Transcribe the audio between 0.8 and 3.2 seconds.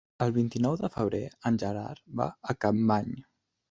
de febrer en Gerard va a Capmany.